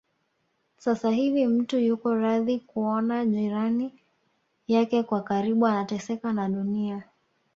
Sasa 0.77 1.09
hivi 1.09 1.47
mtu 1.47 1.79
yuko 1.79 2.13
radhi 2.15 2.59
kuona 2.59 3.25
jirani 3.25 3.93
yake 4.67 5.05
wa 5.09 5.23
karibu 5.23 5.67
anateseka 5.67 6.33
na 6.33 6.49
Dunia 6.49 7.03